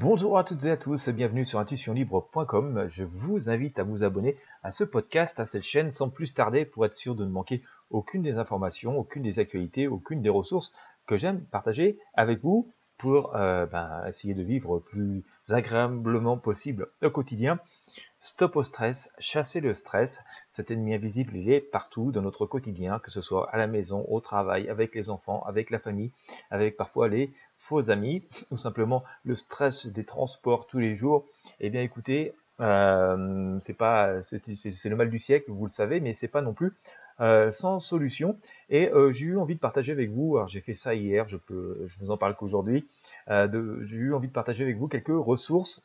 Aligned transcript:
Bonjour 0.00 0.38
à 0.38 0.44
toutes 0.44 0.64
et 0.64 0.70
à 0.70 0.76
tous, 0.76 1.08
bienvenue 1.08 1.44
sur 1.44 1.58
intuitionlibre.com. 1.58 2.84
Je 2.86 3.02
vous 3.02 3.50
invite 3.50 3.80
à 3.80 3.82
vous 3.82 4.04
abonner 4.04 4.36
à 4.62 4.70
ce 4.70 4.84
podcast, 4.84 5.40
à 5.40 5.44
cette 5.44 5.64
chaîne 5.64 5.90
sans 5.90 6.08
plus 6.08 6.34
tarder 6.34 6.64
pour 6.64 6.86
être 6.86 6.94
sûr 6.94 7.16
de 7.16 7.24
ne 7.24 7.30
manquer 7.30 7.64
aucune 7.90 8.22
des 8.22 8.38
informations, 8.38 8.96
aucune 8.96 9.24
des 9.24 9.40
actualités, 9.40 9.88
aucune 9.88 10.22
des 10.22 10.28
ressources 10.28 10.72
que 11.08 11.16
j'aime 11.16 11.40
partager 11.46 11.98
avec 12.14 12.40
vous 12.44 12.70
pour 12.98 13.36
euh, 13.36 13.66
ben, 13.66 14.04
essayer 14.06 14.34
de 14.34 14.42
vivre 14.42 14.80
plus 14.80 15.24
agréablement 15.48 16.36
possible 16.36 16.88
au 17.02 17.10
quotidien. 17.10 17.58
Stop 18.20 18.56
au 18.56 18.64
stress, 18.64 19.10
chasser 19.20 19.60
le 19.60 19.74
stress. 19.74 20.24
Cet 20.50 20.72
ennemi 20.72 20.92
invisible, 20.92 21.36
il 21.36 21.50
est 21.50 21.60
partout 21.60 22.10
dans 22.10 22.20
notre 22.20 22.46
quotidien, 22.46 22.98
que 22.98 23.12
ce 23.12 23.20
soit 23.20 23.48
à 23.50 23.56
la 23.56 23.68
maison, 23.68 24.04
au 24.08 24.20
travail, 24.20 24.68
avec 24.68 24.94
les 24.96 25.08
enfants, 25.08 25.44
avec 25.46 25.70
la 25.70 25.78
famille, 25.78 26.10
avec 26.50 26.76
parfois 26.76 27.08
les 27.08 27.32
faux 27.54 27.90
amis, 27.90 28.24
ou 28.50 28.56
simplement 28.56 29.04
le 29.24 29.36
stress 29.36 29.86
des 29.86 30.04
transports 30.04 30.66
tous 30.66 30.78
les 30.78 30.96
jours. 30.96 31.24
Eh 31.60 31.70
bien, 31.70 31.80
écoutez, 31.80 32.34
euh, 32.60 33.58
c'est 33.60 33.78
le 34.88 34.96
mal 34.96 35.10
du 35.10 35.18
siècle, 35.18 35.50
vous 35.50 35.66
le 35.66 35.70
savez, 35.70 36.00
mais 36.00 36.14
c'est 36.14 36.28
pas 36.28 36.42
non 36.42 36.52
plus 36.52 36.72
euh, 37.20 37.52
sans 37.52 37.80
solution. 37.80 38.36
Et 38.70 38.90
euh, 38.90 39.12
j'ai 39.12 39.26
eu 39.26 39.38
envie 39.38 39.54
de 39.54 39.60
partager 39.60 39.92
avec 39.92 40.10
vous, 40.10 40.36
alors 40.36 40.48
j'ai 40.48 40.60
fait 40.60 40.74
ça 40.74 40.94
hier, 40.94 41.28
je 41.28 41.36
peux, 41.36 41.86
je 41.86 41.98
vous 42.00 42.10
en 42.10 42.16
parle 42.16 42.34
qu'aujourd'hui, 42.34 42.86
j'ai 43.28 43.96
eu 43.96 44.14
envie 44.14 44.28
de 44.28 44.32
partager 44.32 44.64
avec 44.64 44.76
vous 44.76 44.88
quelques 44.88 45.08
ressources 45.08 45.82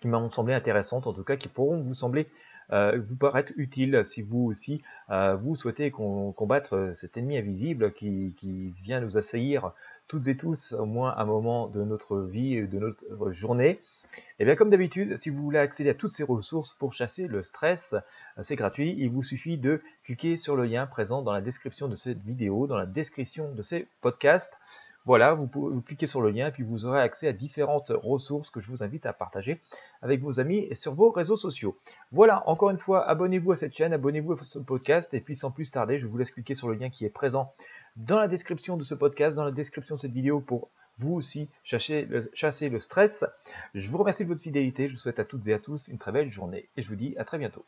qui 0.00 0.08
m'ont 0.08 0.30
semblé 0.30 0.54
intéressantes, 0.54 1.06
en 1.06 1.12
tout 1.12 1.24
cas 1.24 1.36
qui 1.36 1.48
pourront 1.48 1.80
vous 1.80 1.94
sembler 1.94 2.26
vous 2.70 3.16
paraître 3.16 3.52
utiles 3.56 4.02
si 4.06 4.22
vous 4.22 4.46
aussi 4.46 4.82
vous 5.10 5.54
souhaitez 5.54 5.90
combattre 5.90 6.92
cet 6.94 7.16
ennemi 7.18 7.36
invisible 7.36 7.92
qui, 7.92 8.34
qui, 8.38 8.72
vient 8.82 9.00
nous 9.00 9.18
assaillir 9.18 9.72
toutes 10.08 10.26
et 10.28 10.36
tous 10.36 10.72
au 10.72 10.86
moins 10.86 11.14
un 11.16 11.24
moment 11.24 11.68
de 11.68 11.82
notre 11.82 12.18
vie 12.20 12.56
et 12.56 12.66
de 12.66 12.78
notre 12.78 13.30
journée. 13.32 13.80
Et 14.16 14.22
eh 14.40 14.44
bien 14.44 14.56
comme 14.56 14.70
d'habitude, 14.70 15.16
si 15.16 15.30
vous 15.30 15.42
voulez 15.42 15.58
accéder 15.58 15.90
à 15.90 15.94
toutes 15.94 16.12
ces 16.12 16.24
ressources 16.24 16.74
pour 16.74 16.92
chasser 16.92 17.26
le 17.26 17.42
stress, 17.42 17.94
euh, 17.94 18.42
c'est 18.42 18.56
gratuit. 18.56 18.94
Il 18.98 19.10
vous 19.10 19.22
suffit 19.22 19.58
de 19.58 19.82
cliquer 20.02 20.36
sur 20.36 20.56
le 20.56 20.64
lien 20.64 20.86
présent 20.86 21.22
dans 21.22 21.32
la 21.32 21.40
description 21.40 21.88
de 21.88 21.94
cette 21.94 22.22
vidéo, 22.22 22.66
dans 22.66 22.76
la 22.76 22.86
description 22.86 23.52
de 23.52 23.62
ces 23.62 23.86
podcasts. 24.00 24.58
Voilà, 25.06 25.34
vous 25.34 25.82
cliquer 25.82 26.06
sur 26.06 26.22
le 26.22 26.30
lien 26.30 26.46
et 26.46 26.50
puis 26.50 26.62
vous 26.62 26.86
aurez 26.86 27.00
accès 27.00 27.28
à 27.28 27.34
différentes 27.34 27.92
ressources 27.94 28.48
que 28.48 28.60
je 28.60 28.70
vous 28.70 28.82
invite 28.82 29.04
à 29.04 29.12
partager 29.12 29.60
avec 30.00 30.22
vos 30.22 30.40
amis 30.40 30.66
et 30.70 30.74
sur 30.74 30.94
vos 30.94 31.10
réseaux 31.10 31.36
sociaux. 31.36 31.76
Voilà, 32.10 32.42
encore 32.48 32.70
une 32.70 32.78
fois, 32.78 33.06
abonnez-vous 33.06 33.52
à 33.52 33.56
cette 33.56 33.76
chaîne, 33.76 33.92
abonnez-vous 33.92 34.32
à 34.32 34.36
ce 34.42 34.58
podcast 34.58 35.12
et 35.12 35.20
puis 35.20 35.36
sans 35.36 35.50
plus 35.50 35.70
tarder, 35.70 35.98
je 35.98 36.06
vous 36.06 36.16
laisse 36.16 36.30
cliquer 36.30 36.54
sur 36.54 36.68
le 36.68 36.74
lien 36.74 36.88
qui 36.88 37.04
est 37.04 37.10
présent 37.10 37.52
dans 37.96 38.18
la 38.18 38.28
description 38.28 38.78
de 38.78 38.82
ce 38.82 38.94
podcast, 38.94 39.36
dans 39.36 39.44
la 39.44 39.52
description 39.52 39.96
de 39.96 40.00
cette 40.00 40.12
vidéo 40.12 40.40
pour 40.40 40.70
vous 40.98 41.12
aussi 41.12 41.50
chasser 41.64 42.06
le 42.08 42.80
stress. 42.80 43.26
Je 43.74 43.90
vous 43.90 43.98
remercie 43.98 44.24
de 44.24 44.28
votre 44.28 44.40
fidélité, 44.40 44.88
je 44.88 44.94
vous 44.94 45.00
souhaite 45.00 45.18
à 45.18 45.24
toutes 45.24 45.46
et 45.48 45.52
à 45.52 45.58
tous 45.58 45.88
une 45.88 45.98
très 45.98 46.12
belle 46.12 46.32
journée 46.32 46.70
et 46.78 46.82
je 46.82 46.88
vous 46.88 46.96
dis 46.96 47.14
à 47.18 47.24
très 47.24 47.36
bientôt. 47.36 47.62